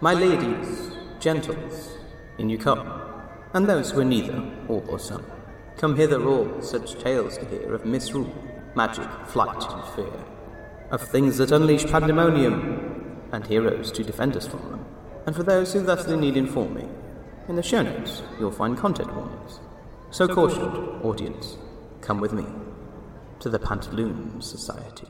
[0.00, 1.98] My ladies, gentles,
[2.38, 3.02] in you come,
[3.52, 5.26] and those who are neither, all or some,
[5.76, 8.32] come hither all such tales to hear of misrule,
[8.76, 10.24] magic, flight, and fear,
[10.92, 14.86] of things that unleash pandemonium, and heroes to defend us from them.
[15.26, 16.94] And for those who thusly need informing,
[17.48, 19.58] in the show notes you'll find content warnings.
[20.12, 21.56] So cautioned, audience,
[22.02, 22.46] come with me
[23.40, 25.08] to the Pantaloon Society.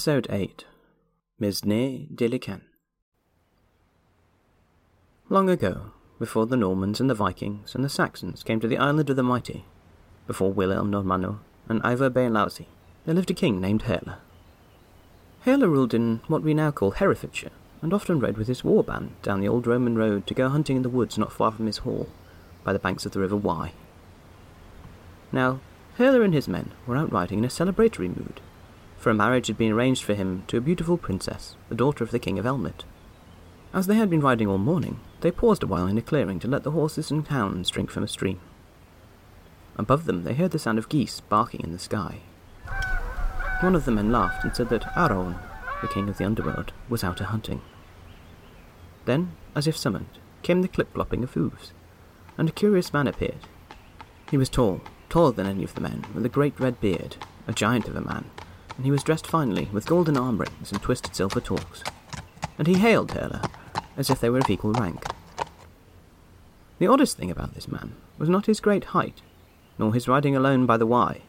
[0.00, 0.64] Episode 8
[1.38, 2.58] Mesnée de
[5.28, 9.10] Long ago, before the Normans and the Vikings and the Saxons came to the Island
[9.10, 9.66] of the Mighty,
[10.26, 12.64] before Wilhelm Normano and Ivar Beinlausi,
[13.04, 14.16] there lived a king named Herla.
[15.44, 19.20] Herla ruled in what we now call Herefordshire, and often rode with his war band
[19.20, 21.78] down the old Roman road to go hunting in the woods not far from his
[21.84, 22.08] hall,
[22.64, 23.74] by the banks of the River Wye.
[25.30, 25.60] Now,
[25.98, 28.40] Herla and his men were out riding in a celebratory mood,
[29.00, 32.10] for a marriage had been arranged for him to a beautiful princess, the daughter of
[32.10, 32.84] the King of Elmet.
[33.72, 36.48] As they had been riding all morning, they paused a while in a clearing to
[36.48, 38.38] let the horses and hounds drink from a stream.
[39.76, 42.18] Above them they heard the sound of geese barking in the sky.
[43.62, 45.38] One of the men laughed and said that Arawn,
[45.80, 47.62] the king of the underworld, was out a hunting.
[49.06, 51.72] Then, as if summoned, came the clip-clopping of hooves,
[52.36, 53.48] and a curious man appeared.
[54.30, 57.16] He was tall, taller than any of the men, with a great red beard,
[57.48, 58.26] a giant of a man,
[58.80, 61.84] and he was dressed finely, with golden arm rings and twisted silver torques.
[62.56, 63.46] And he hailed Herla,
[63.94, 65.04] as if they were of equal rank.
[66.78, 69.20] The oddest thing about this man was not his great height,
[69.78, 71.20] nor his riding alone by the Wye,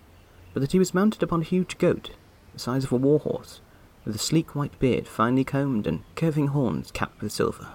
[0.54, 2.12] but that he was mounted upon a huge goat,
[2.54, 3.60] the size of a war horse,
[4.06, 7.68] with a sleek white beard finely combed and curving horns capped with silver.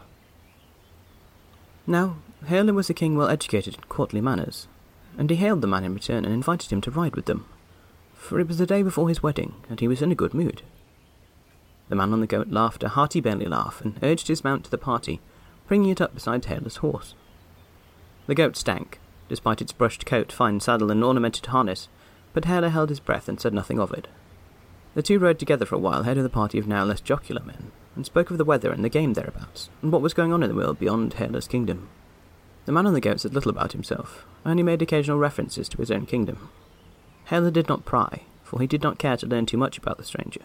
[1.86, 2.16] Now,
[2.46, 4.68] Herla was a king well educated in courtly manners,
[5.18, 7.44] and he hailed the man in return and invited him to ride with them
[8.16, 10.62] for it was the day before his wedding, and he was in a good mood.
[11.88, 14.70] The man on the goat laughed a hearty belly laugh and urged his mount to
[14.70, 15.20] the party,
[15.68, 17.14] bringing it up beside Herla's horse.
[18.26, 21.88] The goat stank, despite its brushed coat, fine saddle, and ornamented harness,
[22.32, 24.08] but Herla held his breath and said nothing of it.
[24.94, 27.42] The two rode together for a while ahead of the party of now less jocular
[27.44, 30.42] men, and spoke of the weather and the game thereabouts, and what was going on
[30.42, 31.88] in the world beyond Herla's kingdom.
[32.64, 35.90] The man on the goat said little about himself, only made occasional references to his
[35.90, 36.50] own kingdom,
[37.28, 40.04] Herla did not pry, for he did not care to learn too much about the
[40.04, 40.42] stranger.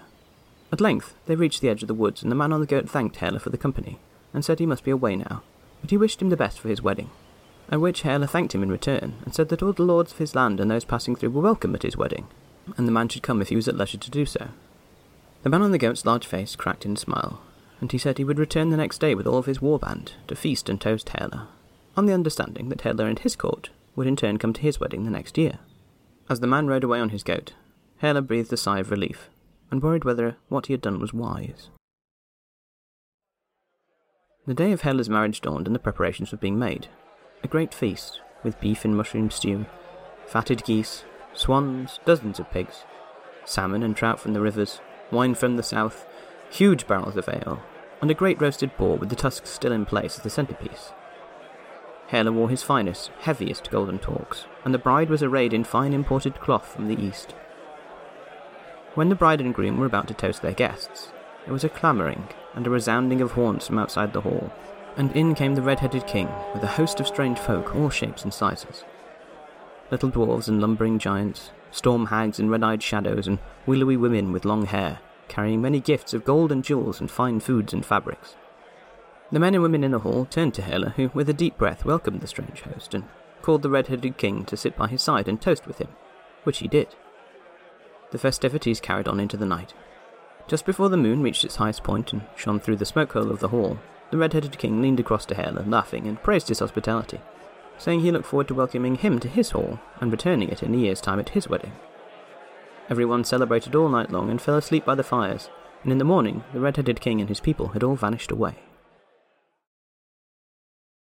[0.72, 2.90] At length they reached the edge of the woods, and the man on the goat
[2.90, 4.00] thanked Herla for the company,
[4.34, 5.44] and said he must be away now,
[5.82, 7.10] but he wished him the best for his wedding.
[7.70, 10.36] At which Herla thanked him in return, and said that all the lords of his
[10.36, 12.28] land and those passing through were welcome at his wedding,
[12.78, 14.50] and the man should come if he was at leisure to do so.
[15.44, 17.42] The man on the goat's large face cracked in a smile,
[17.80, 20.14] and he said he would return the next day with all of his war band
[20.28, 21.48] to feast and toast Herla,
[21.96, 25.04] on the understanding that Herla and his court would in turn come to his wedding
[25.04, 25.60] the next year.
[26.30, 27.54] As the man rode away on his goat,
[28.02, 29.30] Herla breathed a sigh of relief,
[29.70, 31.70] and worried whether what he had done was wise.
[34.48, 36.88] The day of Herla's marriage dawned and the preparations were being made.
[37.44, 39.66] A great feast, with beef and mushroom stew,
[40.26, 42.86] fatted geese, swans, dozens of pigs,
[43.46, 46.06] salmon and trout from the rivers, wine from the south,
[46.50, 47.62] huge barrels of ale,
[48.02, 50.92] and a great roasted boar with the tusks still in place as the centrepiece.
[52.12, 56.40] Herla wore his finest, heaviest golden torques, and the bride was arrayed in fine imported
[56.42, 57.34] cloth from the east.
[58.96, 61.14] When the bride and groom were about to toast their guests,
[61.46, 64.52] there was a clamouring and a resounding of horns from outside the hall,
[64.98, 68.34] and in came the red-headed king with a host of strange folk, all shapes and
[68.34, 68.84] sizes.
[69.90, 74.66] Little dwarves and lumbering giants, storm hags and red-eyed shadows, and willowy women with long
[74.66, 75.00] hair,
[75.30, 78.36] carrying many gifts of gold and jewels and fine foods and fabrics.
[79.32, 81.86] The men and women in the hall turned to Herla, who, with a deep breath,
[81.86, 83.06] welcomed the strange host and
[83.42, 85.88] called the red-headed king to sit by his side and toast with him,
[86.44, 86.90] which he did.
[88.12, 89.74] The festivities carried on into the night.
[90.48, 93.40] Just before the moon reached its highest point and shone through the smoke hole of
[93.40, 93.80] the hall,
[94.10, 97.22] the red-headed king leaned across to Herla, laughing, and praised his hospitality,
[97.78, 100.78] saying he looked forward to welcoming him to his hall and returning it in a
[100.78, 101.72] year's time at his wedding.
[102.90, 105.50] Everyone celebrated all night long and fell asleep by the fires,
[105.84, 108.56] and in the morning the red-headed king and his people had all vanished away.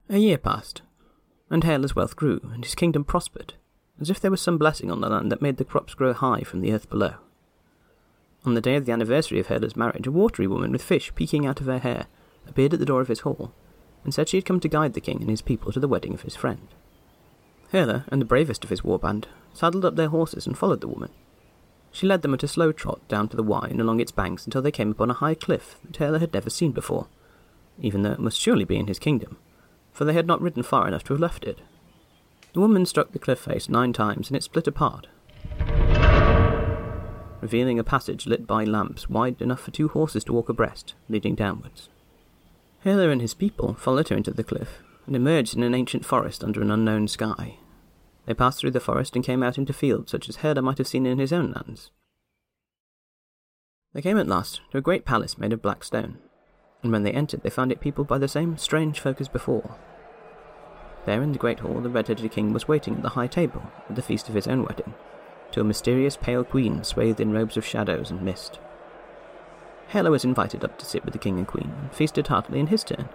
[0.09, 0.83] A year passed,
[1.49, 3.55] and Herla's wealth grew, and his kingdom prospered,
[4.01, 6.43] as if there was some blessing on the land that made the crops grow high
[6.43, 7.15] from the earth below.
[8.45, 11.47] On the day of the anniversary of Herla's marriage, a watery woman with fish peeking
[11.47, 12.07] out of her hair
[12.49, 13.53] appeared at the door of his hall,
[14.05, 16.13] and said she had come to guide the king and his people to the wedding
[16.13, 16.69] of his friend.
[17.73, 21.11] Herla and the bravest of his warband saddled up their horses and followed the woman.
[21.93, 24.63] She led them at a slow trot down to the Wye along its banks until
[24.63, 27.07] they came upon a high cliff that Herla had never seen before,
[27.81, 29.37] even though it must surely be in his kingdom,
[29.93, 31.61] for they had not ridden far enough to have left it.
[32.53, 35.07] The woman struck the cliff face nine times and it split apart,
[37.41, 41.35] revealing a passage lit by lamps wide enough for two horses to walk abreast, leading
[41.35, 41.89] downwards.
[42.85, 46.45] Herla and his people followed her into the cliff and emerged in an ancient forest
[46.45, 47.59] under an unknown sky.
[48.27, 50.87] They passed through the forest and came out into fields such as Herla might have
[50.87, 51.91] seen in his own lands.
[53.93, 56.19] They came at last to a great palace made of black stone,
[56.83, 59.77] and when they entered they found it peopled by the same strange folk as before.
[61.05, 63.97] There in the great hall the red-headed king was waiting at the high table at
[63.97, 64.95] the feast of his own wedding,
[65.53, 68.59] to a mysterious pale queen swathed in robes of shadows and mist.
[69.91, 72.69] Herla was invited up to sit with the king and queen, and feasted heartily in
[72.69, 73.09] his turn.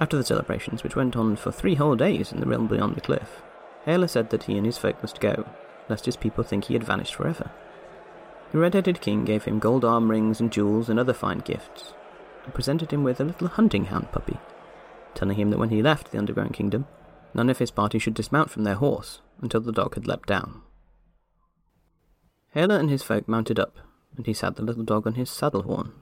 [0.00, 3.00] After the celebrations, which went on for three whole days in the realm beyond the
[3.00, 3.42] cliff,
[3.86, 5.46] Herla said that he and his folk must go,
[5.88, 7.50] lest his people think he had vanished forever.
[8.52, 11.92] The red-headed king gave him gold arm rings and jewels and other fine gifts,
[12.48, 14.38] and presented him with a little hunting hound puppy,
[15.14, 16.86] telling him that when he left the underground kingdom,
[17.34, 20.62] none of his party should dismount from their horse until the dog had leapt down.
[22.56, 23.76] Herla and his folk mounted up,
[24.16, 25.92] and he sat the little dog on his saddle horn,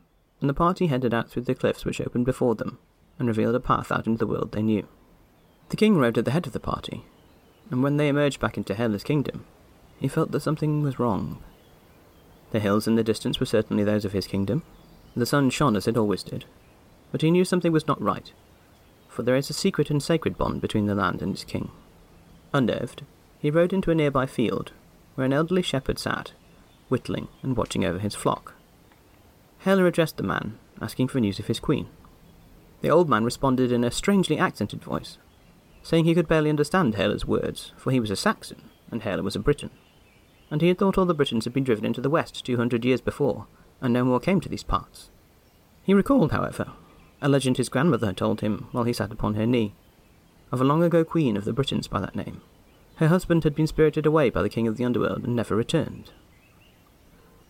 [0.40, 2.78] and the party headed out through the cliffs which opened before them,
[3.18, 4.86] and revealed a path out into the world they knew.
[5.70, 7.04] The king rode at the head of the party,
[7.72, 9.46] and when they emerged back into Herla's kingdom,
[9.98, 11.42] he felt that something was wrong.
[12.52, 14.62] The hills in the distance were certainly those of his kingdom.
[15.16, 16.44] The sun shone as it always did,
[17.10, 18.30] but he knew something was not right,
[19.08, 21.70] for there is a secret and sacred bond between the land and its king.
[22.52, 23.02] Unnerved,
[23.38, 24.72] he rode into a nearby field,
[25.14, 26.32] where an elderly shepherd sat,
[26.90, 28.54] whittling and watching over his flock.
[29.64, 31.88] Herla addressed the man, asking for news of his queen.
[32.82, 35.16] The old man responded in a strangely accented voice,
[35.82, 39.34] saying he could barely understand Herla's words, for he was a Saxon, and Herla was
[39.34, 39.70] a Briton,
[40.50, 42.84] and he had thought all the Britons had been driven into the west two hundred
[42.84, 43.46] years before,
[43.80, 45.10] and no more came to these parts.
[45.82, 46.72] He recalled, however,
[47.22, 49.74] a legend his grandmother had told him while he sat upon her knee,
[50.52, 52.40] of a long ago queen of the Britons by that name.
[52.96, 56.12] Her husband had been spirited away by the king of the underworld and never returned,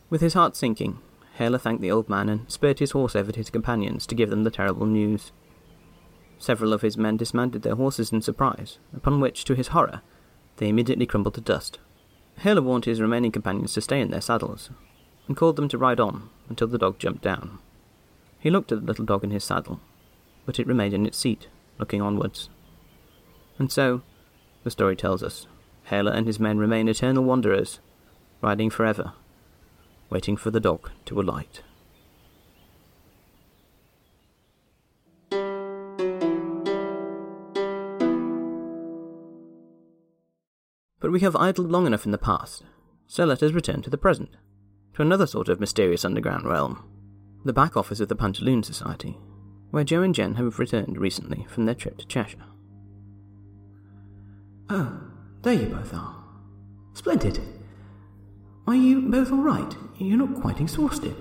[0.08, 0.98] with his heart sinking,
[1.38, 4.30] Herla thanked the old man and spurred his horse over to his companions to give
[4.30, 5.32] them the terrible news.
[6.38, 10.02] Several of his men dismounted their horses in surprise, upon which, to his horror,
[10.58, 11.78] they immediately crumbled to dust.
[12.40, 14.70] Herla warned his remaining companions to stay in their saddles,
[15.26, 17.58] and called them to ride on until the dog jumped down.
[18.38, 19.80] He looked at the little dog in his saddle,
[20.44, 22.48] but it remained in its seat, looking onwards.
[23.58, 24.02] And so,
[24.64, 25.46] the story tells us,
[25.90, 27.80] Herla and his men remain eternal wanderers,
[28.40, 29.12] riding forever
[30.10, 31.62] waiting for the dog to alight.
[40.98, 42.64] But we have idled long enough in the past,
[43.06, 44.30] so let us return to the present,
[44.96, 46.82] to another sort of mysterious underground realm,
[47.44, 49.18] the back office of the Pantaloon Society,
[49.70, 52.46] where Joe and Jen have returned recently from their trip to Cheshire.
[54.70, 54.98] Oh,
[55.42, 56.16] there you both are.
[56.94, 57.38] Splendid.
[58.66, 59.76] Are you both all right?
[59.98, 61.14] You're not quite exhausted.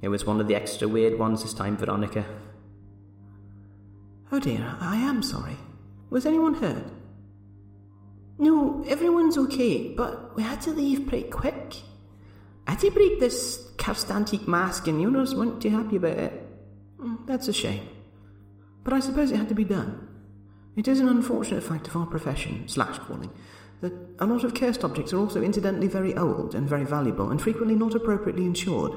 [0.00, 2.24] It was one of the extra weird ones this time, Veronica.
[4.32, 5.58] Oh dear, I am sorry.
[6.08, 6.84] Was anyone hurt?
[8.38, 11.82] No, everyone's okay, but we had to leave pretty quick.
[12.80, 16.32] To break this cursed antique mask, and owners weren't too happy about it.
[17.00, 17.88] Mm, that's a shame.
[18.84, 20.06] But I suppose it had to be done.
[20.76, 23.30] It is an unfortunate fact of our profession, slash calling,
[23.80, 27.40] that a lot of cursed objects are also incidentally very old and very valuable and
[27.40, 28.92] frequently not appropriately insured.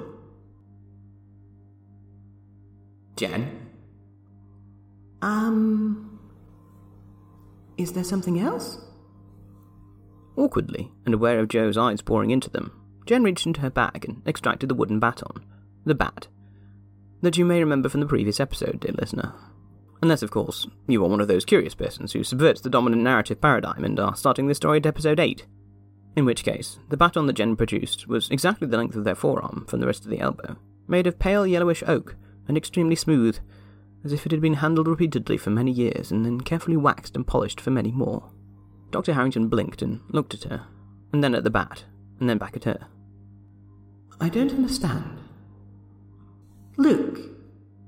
[3.15, 3.69] Jen?
[5.21, 6.19] Um.
[7.77, 8.77] Is there something else?
[10.35, 12.78] Awkwardly, and aware of Joe's eyes boring into them,
[13.09, 15.43] Jen reached into her bag and extracted the wooden baton.
[15.83, 16.27] The bat.
[17.23, 19.33] That you may remember from the previous episode, dear listener.
[20.03, 23.41] Unless, of course, you are one of those curious persons who subverts the dominant narrative
[23.41, 25.43] paradigm and are starting this story at episode 8.
[26.17, 29.65] In which case, the baton that Jen produced was exactly the length of their forearm
[29.67, 32.15] from the rest of the elbow, made of pale yellowish oak
[32.47, 33.39] and extremely smooth,
[34.03, 37.25] as if it had been handled repeatedly for many years and then carefully waxed and
[37.25, 38.31] polished for many more.
[38.91, 39.13] Dr.
[39.13, 40.67] Harrington blinked and looked at her,
[41.11, 41.85] and then at the bat,
[42.19, 42.87] and then back at her.
[44.19, 45.19] I don't understand.
[46.77, 47.19] Look,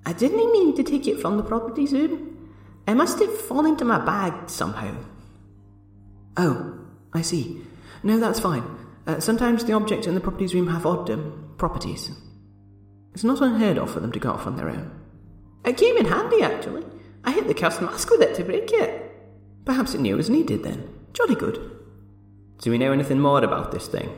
[0.06, 2.54] I didn't mean to take it from the property room.
[2.88, 4.96] It must have fallen into my bag somehow.
[6.38, 6.80] Oh,
[7.14, 7.62] I see.
[8.04, 8.64] No, that's fine.
[9.06, 12.12] Uh, sometimes the objects in the properties room have odd um, properties.
[13.14, 14.92] It's not unheard of for them to go off on their own.
[15.66, 16.86] It came in handy, actually.
[17.24, 19.12] I hit the cursed mask with it to break it.
[19.66, 20.90] Perhaps it knew as needed then.
[21.14, 21.72] Jolly good.
[22.60, 24.10] Do we know anything more about this thing?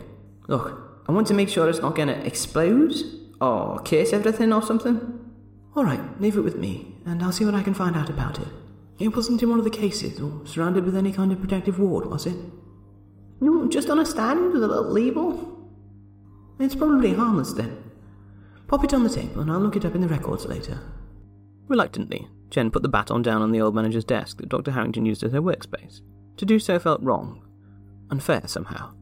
[0.48, 2.94] Look, I want to make sure it's not going to explode
[3.42, 5.20] or case everything or something.
[5.76, 8.40] All right, leave it with me, and I'll see what I can find out about
[8.40, 8.48] it.
[9.00, 12.06] It wasn't in one of the cases or surrounded with any kind of protective ward,
[12.06, 12.38] was it?
[13.42, 15.68] No, just on a stand with a little label.
[16.60, 17.84] It's probably harmless then.
[18.68, 20.80] Pop it on the table, and I'll look it up in the records later.
[21.68, 24.72] Reluctantly, Jen put the baton down on the old manager's desk that Dr.
[24.72, 26.02] Harrington used as her workspace.
[26.38, 27.44] To do so felt wrong,
[28.10, 28.94] unfair somehow.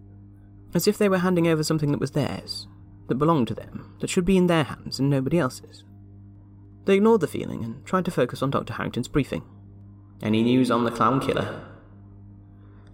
[0.73, 2.67] As if they were handing over something that was theirs,
[3.07, 5.83] that belonged to them, that should be in their hands and nobody else's.
[6.85, 8.73] They ignored the feeling and tried to focus on Dr.
[8.73, 9.43] Harrington's briefing.
[10.21, 11.63] Any news on the clown killer?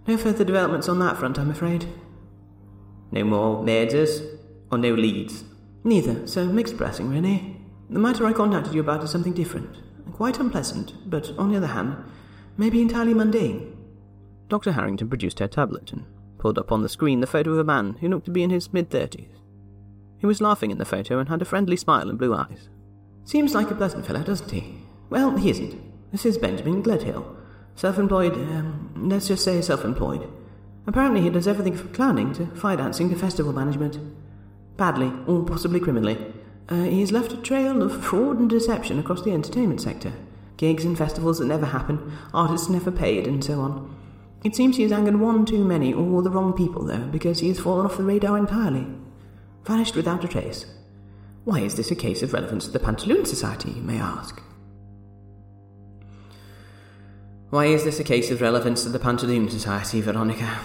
[0.08, 1.86] No further developments on that front, I'm afraid.
[3.12, 4.22] No more murders?
[4.72, 5.44] Or no leads?
[5.84, 7.58] Neither, so mixed blessing, really.
[7.90, 9.78] The matter I contacted you about is something different.
[10.14, 11.96] Quite unpleasant, but on the other hand,
[12.58, 13.78] maybe entirely mundane.
[14.50, 14.74] Dr.
[14.74, 16.06] Harrington produced her tablet and
[16.38, 18.50] pulled up on the screen the photo of a man who looked to be in
[18.50, 19.30] his mid thirties.
[20.20, 22.70] He was laughing in the photo and had a friendly smile and blue eyes.
[23.24, 24.78] Seems like a pleasant fellow, doesn't he?
[25.10, 26.12] Well, he isn't.
[26.12, 27.36] This is Benjamin Gledhill.
[27.76, 30.28] Self employed, um, let's just say self employed.
[30.88, 34.00] Apparently, he does everything from clowning to fire dancing to festival management.
[34.78, 36.34] Badly, or possibly criminally.
[36.70, 40.14] Uh, he has left a trail of fraud and deception across the entertainment sector.
[40.58, 43.97] Gigs and festivals that never happen, artists never paid, and so on.
[44.44, 47.50] It seems he has angered one too many or the wrong people, though, because he
[47.50, 48.88] has fallen off the radar entirely.
[49.66, 50.66] Vanished without a trace.
[51.44, 54.42] Why is this a case of relevance to the Pantaloon Society, you may ask?
[57.50, 60.60] Why is this a case of relevance to the Pantaloon Society, Veronica?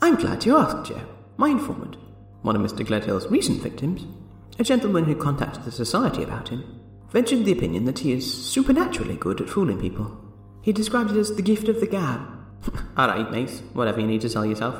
[0.00, 1.00] I'm glad you asked, Joe.
[1.36, 1.96] My informant,
[2.42, 2.86] one of Mr.
[2.86, 4.06] Gledhill's recent victims,
[4.58, 9.16] a gentleman who contacted the Society about him, ventured the opinion that he is supernaturally
[9.16, 10.18] good at fooling people.
[10.62, 12.20] He described it as the gift of the gab.
[12.96, 13.62] All right, mate.
[13.72, 14.76] Whatever you need to tell yourself.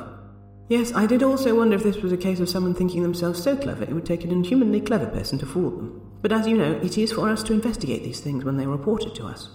[0.67, 3.55] Yes, I did also wonder if this was a case of someone thinking themselves so
[3.55, 6.01] clever it would take an inhumanly clever person to fool them.
[6.23, 8.69] But as you know, it is for us to investigate these things when they are
[8.69, 9.49] reported to us.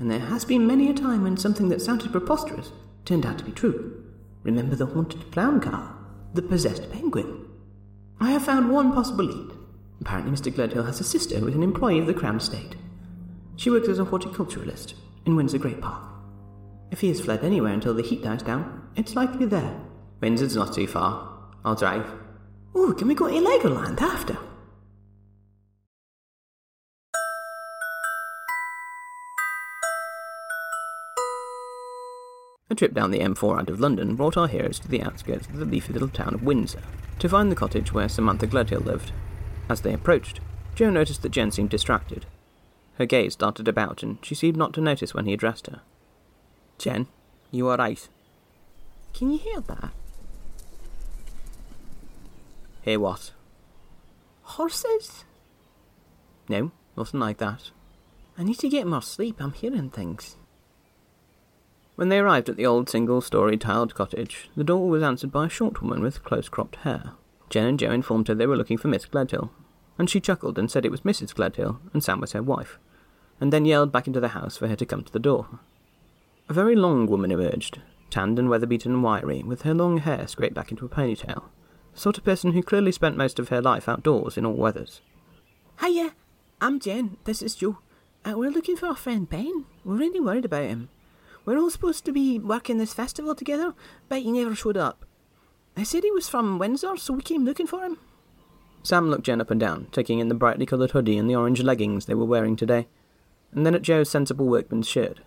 [0.00, 2.72] And there has been many a time when something that sounded preposterous
[3.04, 4.04] turned out to be true.
[4.42, 5.96] Remember the haunted clown car?
[6.34, 7.46] The possessed penguin?
[8.20, 9.52] I have found one possible lead.
[10.00, 10.52] Apparently, Mr.
[10.52, 12.74] Gledhill has a sister who is an employee of the Crown Estate.
[13.56, 14.94] She works as a horticulturalist
[15.24, 16.02] in Windsor Great Park.
[16.90, 19.80] If he has fled anywhere until the heat dies down, it's likely there.
[20.20, 21.50] Windsor's not too far.
[21.64, 22.06] I'll drive.
[22.74, 24.36] Oh, can we go to Legoland after?
[32.70, 35.56] A trip down the M4 out of London brought our heroes to the outskirts of
[35.56, 36.82] the leafy little town of Windsor
[37.18, 39.12] to find the cottage where Samantha Gledhill lived.
[39.68, 40.40] As they approached,
[40.74, 42.26] Joe noticed that Jen seemed distracted.
[42.98, 45.80] Her gaze darted about, and she seemed not to notice when he addressed her.
[46.78, 47.08] Jen,
[47.50, 48.08] you all right?
[49.12, 49.90] Can you hear that?
[52.82, 53.32] Hear what?
[54.42, 55.24] Horses?
[56.48, 57.70] No, nothing like that.
[58.38, 59.36] I need to get more sleep.
[59.40, 60.36] I'm hearing things.
[61.96, 65.46] When they arrived at the old single story tiled cottage, the door was answered by
[65.46, 67.14] a short woman with close cropped hair.
[67.50, 69.50] Jen and Joe informed her they were looking for Miss Gledhill,
[69.98, 71.34] and she chuckled and said it was Mrs.
[71.34, 72.78] Gledhill, and Sam was her wife,
[73.40, 75.58] and then yelled back into the house for her to come to the door.
[76.50, 80.54] A very long woman emerged, tanned and weather-beaten and wiry, with her long hair scraped
[80.54, 81.42] back into a ponytail,
[81.92, 85.02] the sort of person who clearly spent most of her life outdoors in all weathers.
[85.82, 86.14] Hiya,
[86.58, 87.18] I'm Jen.
[87.24, 87.78] This is Joe.
[88.24, 89.66] Uh, we're looking for our friend Ben.
[89.84, 90.88] We're really worried about him.
[91.44, 93.74] We're all supposed to be working this festival together,
[94.08, 95.04] but he never showed up.
[95.76, 97.98] I said he was from Windsor, so we came looking for him.
[98.82, 101.62] Sam looked Jen up and down, taking in the brightly coloured hoodie and the orange
[101.62, 102.88] leggings they were wearing today,
[103.52, 105.20] and then at Joe's sensible workman's shirt.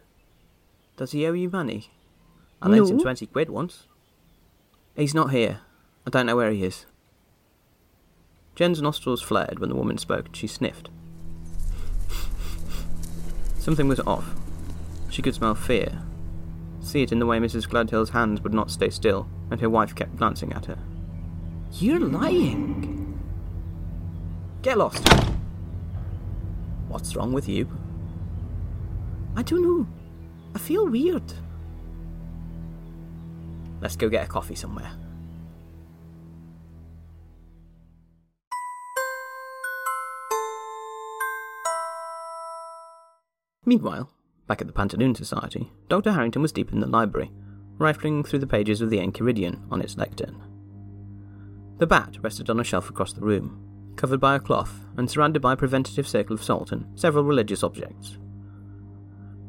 [0.97, 1.91] Does he owe you money?
[2.61, 2.77] I No.
[2.77, 3.87] lent him twenty quid once.
[4.95, 5.61] He's not here.
[6.05, 6.85] I don't know where he is.
[8.55, 10.89] Jen's nostrils flared when the woman spoke and she sniffed.
[13.57, 14.35] Something was off.
[15.09, 16.01] She could smell fear.
[16.81, 17.69] See it in the way Mrs.
[17.69, 20.77] Gledhill's hands would not stay still, and her wife kept glancing at her.
[21.73, 23.19] You're lying.
[24.63, 25.07] Get lost!
[26.87, 27.69] What's wrong with you?
[29.35, 29.87] I don't know.
[30.53, 31.33] I feel weird.
[33.81, 34.91] Let's go get a coffee somewhere.
[43.65, 44.09] Meanwhile,
[44.47, 46.11] back at the Pantaloon Society, Dr.
[46.11, 47.31] Harrington was deep in the library,
[47.77, 50.43] rifling through the pages of the Enchiridion on its lectern.
[51.77, 55.41] The bat rested on a shelf across the room, covered by a cloth and surrounded
[55.41, 58.17] by a preventative circle of salt and several religious objects.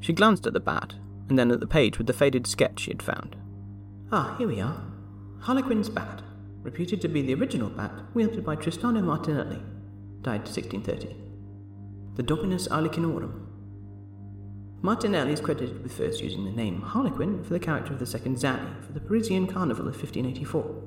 [0.02, 0.94] She glanced at the bat,
[1.28, 3.36] and then at the page with the faded sketch she had found.
[4.10, 4.82] Ah, here we are.
[5.38, 6.22] Harlequin's bat,
[6.62, 9.62] reputed to be the original bat wielded by Tristano Martinelli,
[10.22, 11.16] died 1630.
[12.16, 13.46] The Dominus Arlechinorum.
[14.82, 18.40] Martinelli is credited with first using the name Harlequin for the character of the second
[18.40, 20.82] Zanni for the Parisian Carnival of 1584.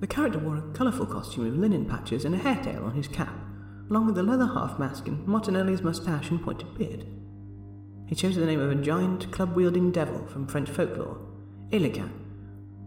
[0.00, 3.08] The character wore a colourful costume of linen patches and a hair tail on his
[3.08, 3.34] cap,
[3.88, 7.06] along with a leather half mask and Martinelli's moustache and pointed beard.
[8.10, 11.16] He chose the name of a giant club wielding devil from French folklore,
[11.70, 12.10] Hellequin,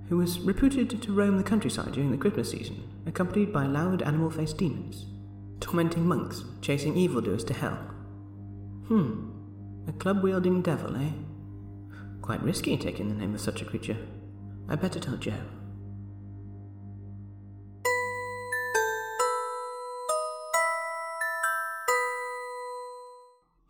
[0.10, 4.30] who was reputed to roam the countryside during the Christmas season, accompanied by loud animal
[4.30, 5.06] faced demons,
[5.62, 7.78] tormenting monks, chasing evildoers to hell.
[8.90, 9.30] Hmm,
[9.88, 11.12] a club wielding devil, eh?
[12.22, 13.96] Quite risky taking the name of such a creature.
[14.68, 15.32] I better tell Joe.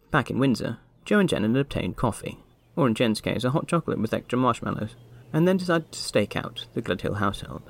[0.10, 2.39] Back in Windsor, Joe and Jen had obtained coffee,
[2.75, 4.95] or in Jen's case, a hot chocolate with extra marshmallows,
[5.33, 7.63] and then decided to stake out the Gledhill household.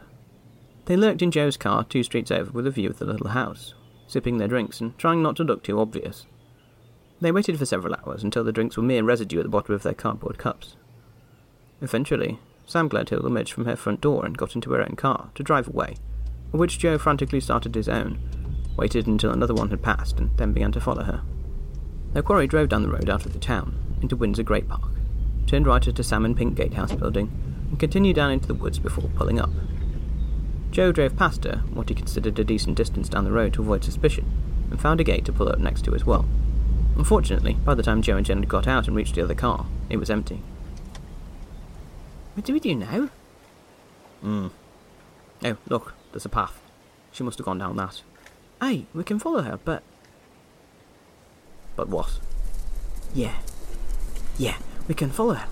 [0.85, 3.73] They lurked in Joe's car two streets over with a view of the little house,
[4.07, 6.25] sipping their drinks and trying not to look too obvious.
[7.21, 9.83] They waited for several hours until the drinks were mere residue at the bottom of
[9.83, 10.75] their cardboard cups.
[11.81, 15.43] Eventually, Sam Gledhill emerged from her front door and got into her own car to
[15.43, 15.95] drive away,
[16.51, 18.19] which Joe frantically started his own,
[18.77, 21.23] waited until another one had passed, and then began to follow her.
[22.13, 24.91] Their quarry drove down the road out of the town, into Windsor Great Park,
[25.47, 27.31] turned right at a salmon pink gatehouse building,
[27.69, 29.49] and continued down into the woods before pulling up.
[30.69, 33.83] Joe drove past her, what he considered a decent distance down the road to avoid
[33.83, 34.31] suspicion,
[34.69, 36.25] and found a gate to pull up next to as well.
[36.95, 39.65] Unfortunately, by the time Joe and Jen had got out and reached the other car,
[39.89, 40.41] it was empty.
[42.35, 43.09] What do we do now?
[44.21, 44.47] Hmm.
[45.43, 46.61] Oh, look, there's a path.
[47.11, 48.01] She must have gone down that.
[48.61, 49.83] Aye, we can follow her, but.
[51.75, 52.19] But what?
[53.13, 53.35] Yeah.
[54.37, 54.57] Yeah,
[54.87, 55.47] we can follow her.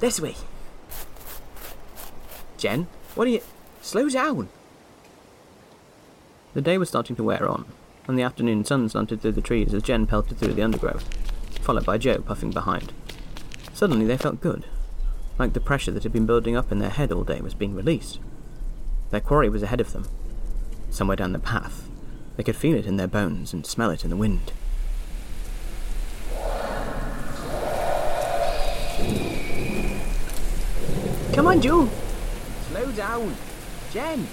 [0.00, 0.34] This way.
[2.56, 3.40] Jen, what are you.
[3.82, 4.48] Slow down!
[6.54, 7.66] The day was starting to wear on,
[8.08, 11.04] and the afternoon sun slanted through the trees as Jen pelted through the undergrowth,
[11.60, 12.92] followed by Joe puffing behind.
[13.72, 14.64] Suddenly they felt good,
[15.38, 17.74] like the pressure that had been building up in their head all day was being
[17.74, 18.20] released.
[19.10, 20.08] Their quarry was ahead of them,
[20.90, 21.88] somewhere down the path.
[22.36, 24.52] They could feel it in their bones and smell it in the wind.
[31.34, 31.88] Come on, Joe!
[32.68, 33.34] Slow down!
[33.90, 34.28] Jen!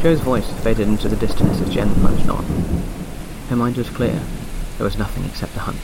[0.00, 2.44] Joe's voice faded into the distance as Jen plunged on.
[3.48, 4.22] Her mind was clear.
[4.78, 5.78] There was nothing except the hunt.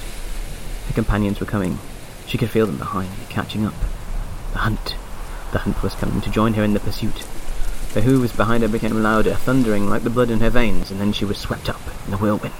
[0.87, 1.81] Her companions were coming.
[2.27, 3.75] She could feel them behind, catching up.
[4.53, 4.95] The hunt.
[5.53, 7.27] The hunt was coming to join her in the pursuit.
[7.93, 11.13] The hooves behind her became louder, thundering like the blood in her veins, and then
[11.13, 12.55] she was swept up in the whirlwind.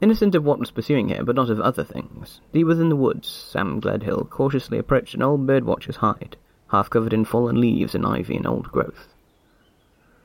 [0.00, 3.28] Innocent of what was pursuing her, but not of other things, deep within the woods,
[3.28, 6.36] Sam Gledhill cautiously approached an old birdwatcher's hide,
[6.68, 9.08] half covered in fallen leaves and ivy and old growth.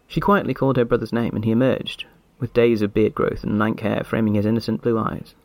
[0.07, 2.05] She quietly called her brother's name, and he emerged,
[2.39, 5.35] with days of beard growth and lank hair framing his innocent blue eyes.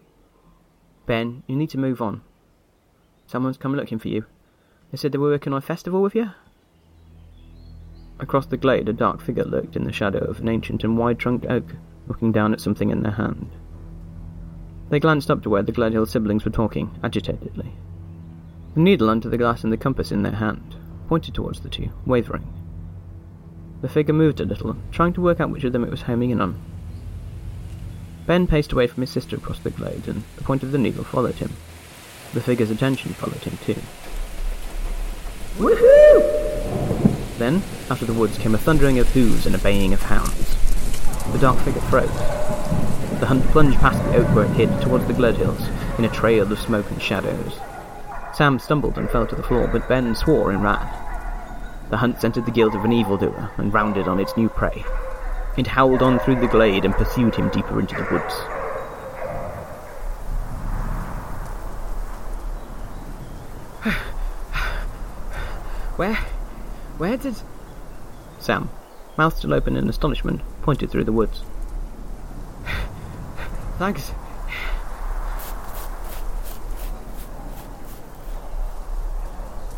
[1.04, 2.22] Ben, you need to move on.
[3.26, 4.24] Someone's come looking for you.
[4.90, 6.30] They said they were working on a festival with you?
[8.18, 11.46] Across the glade, a dark figure lurked in the shadow of an ancient and wide-trunked
[11.46, 11.74] oak,
[12.06, 13.50] looking down at something in their hand.
[14.88, 17.72] They glanced up to where the Gledhill siblings were talking, agitatedly.
[18.74, 20.76] The needle under the glass and the compass in their hand
[21.08, 22.46] pointed towards the two, wavering.
[23.82, 26.30] The figure moved a little, trying to work out which of them it was homing
[26.30, 26.60] in on.
[28.26, 31.04] Ben paced away from his sister across the glade, and the point of the needle
[31.04, 31.52] followed him.
[32.36, 33.80] The figure's attention followed him too.
[35.56, 37.38] Woohoo!
[37.38, 40.54] Then, out of the woods came a thundering of hooves and a baying of hounds.
[41.32, 42.10] The dark figure froze.
[43.20, 45.66] The hunt plunged past the oak where it hid towards the Gledhills
[45.98, 47.58] in a trail of smoke and shadows.
[48.34, 50.86] Sam stumbled and fell to the floor, but Ben swore and ran.
[51.88, 54.84] The hunt scented the guilt of an evildoer and rounded on its new prey.
[55.56, 58.55] It howled on through the glade and pursued him deeper into the woods.
[65.96, 66.16] Where?
[66.98, 67.36] Where did.
[68.38, 68.68] Sam,
[69.16, 71.42] mouth still open in astonishment, pointed through the woods.
[73.78, 74.12] Thanks.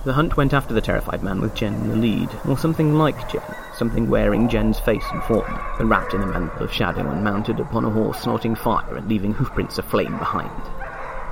[0.05, 3.31] The hunt went after the terrified man with Jen in the lead, or something like
[3.31, 3.43] Jen,
[3.77, 7.61] something wearing Jen's face and form, but wrapped in a mantle of shadow and mounted
[7.61, 10.51] upon a horse snorting fire and leaving hoofprints of flame behind.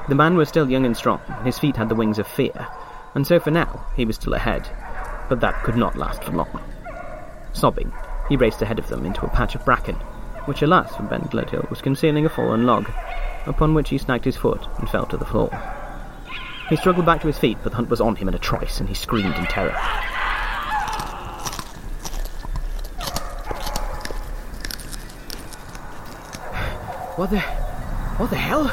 [0.09, 2.69] The man was still young and strong, his feet had the wings of fear,
[3.17, 4.69] and so for now he was still ahead,
[5.31, 6.63] but that could not last for long.
[7.55, 7.91] Sobbing,
[8.29, 9.95] he raced ahead of them into a patch of bracken,
[10.45, 12.91] which alas for Ben Gledhill was concealing a fallen log,
[13.47, 15.51] upon which he snagged his foot and fell to the floor.
[16.69, 18.81] He struggled back to his feet, but the hunt was on him in a trice,
[18.81, 19.73] and he screamed in terror.
[27.17, 27.41] What the.
[27.41, 28.71] What the hell?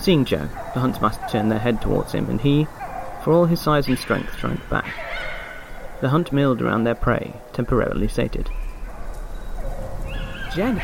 [0.00, 2.66] Seeing Joe, the huntsmaster turned their head towards him, and he,
[3.22, 4.92] for all his size and strength, shrank back.
[6.00, 8.50] The hunt milled around their prey, temporarily sated.
[10.54, 10.82] Jen!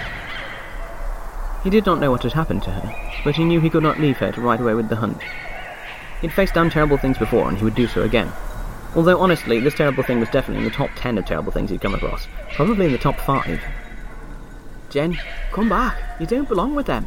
[1.65, 2.95] He did not know what had happened to her,
[3.25, 5.21] but he knew he could not leave her to ride away with the hunt.
[6.21, 8.31] He'd faced down terrible things before, and he would do so again.
[8.95, 11.81] Although, honestly, this terrible thing was definitely in the top ten of terrible things he'd
[11.81, 12.29] come across.
[12.55, 13.61] Probably in the top five.
[14.91, 15.19] Jen,
[15.53, 15.99] come back.
[16.21, 17.07] You don't belong with them.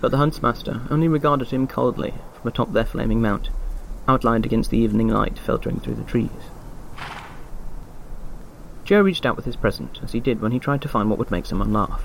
[0.00, 3.50] But the huntsmaster only regarded him coldly from atop their flaming mount,
[4.08, 6.30] outlined against the evening light filtering through the trees.
[8.84, 11.18] Joe reached out with his present, as he did when he tried to find what
[11.18, 12.02] would make someone laugh.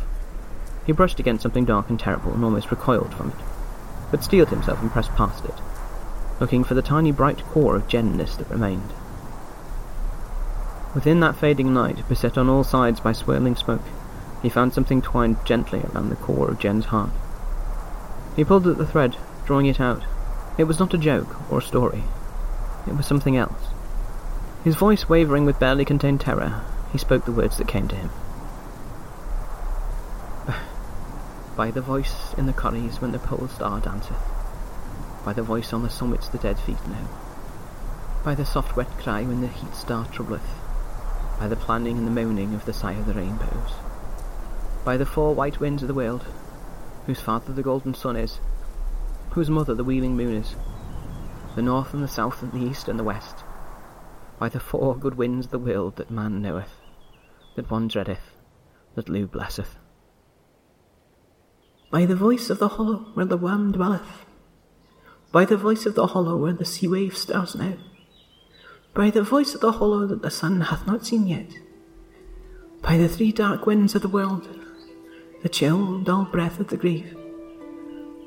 [0.85, 3.35] He brushed against something dark and terrible and almost recoiled from it,
[4.11, 5.55] but steeled himself and pressed past it,
[6.39, 8.93] looking for the tiny bright core of genness that remained.
[10.95, 13.81] Within that fading light, beset on all sides by swirling smoke,
[14.41, 17.11] he found something twined gently around the core of Jen's heart.
[18.35, 20.03] He pulled at the thread, drawing it out.
[20.57, 22.03] It was not a joke or a story.
[22.87, 23.67] It was something else.
[24.63, 28.09] His voice wavering with barely contained terror, he spoke the words that came to him.
[31.55, 34.17] By the voice in the corries when the pole star danceth,
[35.23, 37.07] by the voice on the summits the dead feet know,
[38.23, 40.49] by the soft wet cry when the heat star troubleth,
[41.39, 43.73] by the planning and the moaning of the sigh of the rainbows,
[44.83, 46.25] by the four white winds of the world,
[47.05, 48.39] whose father the golden sun is,
[49.37, 50.55] whose mother the wheeling moon is,
[51.55, 53.43] the north and the south and the east and the west,
[54.39, 56.81] by the four good winds of the world that man knoweth,
[57.55, 58.31] that one dreadeth,
[58.95, 59.75] that Lugh blesseth.
[61.91, 64.25] By the voice of the hollow where the worm dwelleth,
[65.31, 67.75] by the voice of the hollow where the sea wave stars now,
[68.95, 71.51] by the voice of the hollow that the sun hath not seen yet,
[72.81, 74.49] by the three dark winds of the world,
[75.43, 77.15] the chill, dull breath of the grave,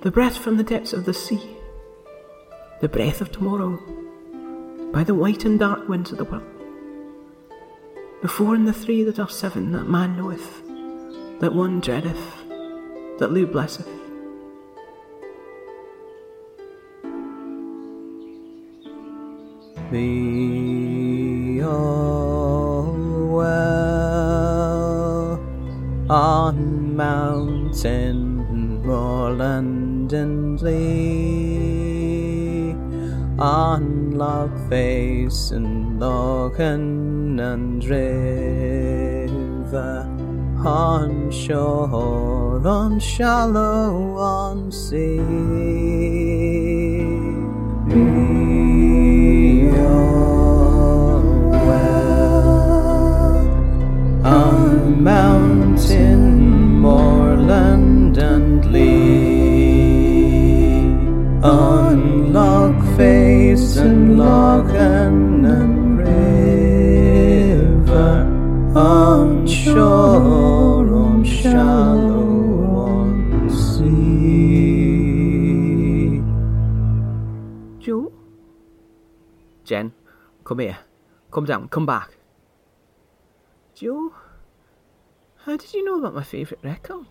[0.02, 1.58] the breath from the depths of the sea,
[2.80, 3.78] the breath of tomorrow,
[4.92, 6.42] by the white and dark winds of the world,
[8.22, 10.62] the four and the three that are seven that man knoweth,
[11.40, 12.16] that one dreadeth,
[13.18, 13.86] that Lugh blesseth.
[19.90, 22.94] Be all
[23.34, 25.32] well
[26.08, 29.79] on mountain, moorland,
[33.38, 39.28] on log face and lochan and river,
[40.64, 45.18] on shore, on shallow, on sea.
[47.88, 51.22] Be all
[51.68, 51.86] well.
[54.24, 58.49] On mountain, moorland, and
[63.76, 67.78] and lochan and river,
[68.78, 72.26] on shore, on shallow,
[72.88, 73.80] on sea.
[77.78, 78.12] Joe?
[79.64, 79.92] Jen,
[80.44, 80.78] come here.
[81.30, 82.16] Come down, come back.
[83.74, 84.12] Joe?
[85.44, 87.06] How did you know about my favourite record?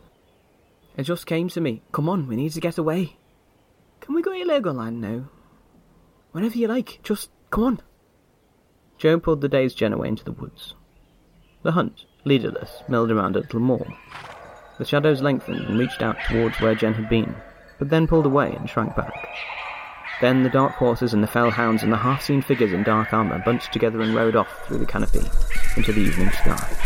[0.97, 1.81] It just came to me.
[1.91, 3.17] Come on, we need to get away.
[4.01, 5.29] Can we go to Legoland now?
[6.31, 7.81] Whenever you like, just come on.
[8.97, 10.75] Joe pulled the dazed Jen away into the woods.
[11.63, 13.87] The hunt, leaderless, milled around a little more.
[14.77, 17.35] The shadows lengthened and reached out towards where Jen had been,
[17.79, 19.27] but then pulled away and shrank back.
[20.21, 23.41] Then the dark horses and the fell hounds and the half-seen figures in dark armour
[23.43, 25.21] bunched together and rode off through the canopy
[25.77, 26.77] into the evening sky.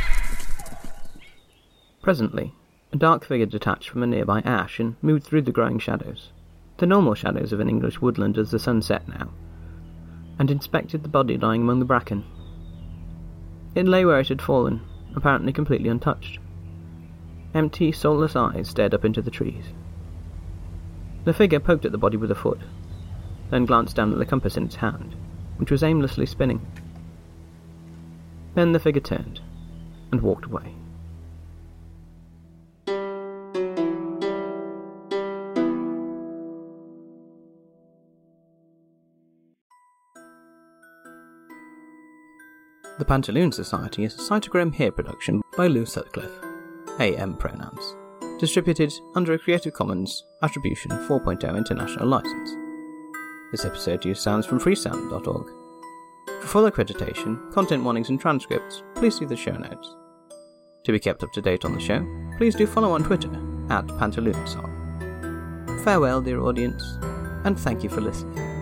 [2.02, 2.54] Presently,
[2.92, 6.32] a dark figure detached from a nearby ash and moved through the growing shadows,
[6.84, 9.30] the normal shadows of an English woodland as the sun set now,
[10.38, 12.26] and inspected the body lying among the bracken.
[13.74, 14.82] It lay where it had fallen,
[15.16, 16.40] apparently completely untouched.
[17.54, 19.64] Empty, soulless eyes stared up into the trees.
[21.24, 22.60] The figure poked at the body with a foot,
[23.50, 25.16] then glanced down at the compass in its hand,
[25.56, 26.68] which was aimlessly spinning.
[28.56, 29.40] Then the figure turned
[30.12, 30.76] and walked away.
[43.04, 46.40] The Pantaloon Society is a Cytochrome Hear production by Lou Sutcliffe,
[47.02, 47.98] AM pronouns,
[48.40, 52.56] distributed under a Creative Commons Attribution 4.0 International License.
[53.52, 55.52] This episode used sounds from freesound.org.
[56.44, 59.98] For full accreditation, content warnings, and transcripts, please see the show notes.
[60.86, 63.28] To be kept up to date on the show, please do follow on Twitter
[63.70, 65.84] at Pantaloonsong.
[65.84, 66.82] Farewell, dear audience,
[67.44, 68.53] and thank you for listening.